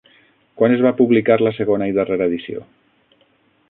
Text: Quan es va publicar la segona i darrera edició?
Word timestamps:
Quan 0.61 0.73
es 0.77 0.81
va 0.85 0.93
publicar 1.03 1.37
la 1.43 1.53
segona 1.59 1.91
i 1.93 1.97
darrera 2.01 2.31
edició? 2.31 2.69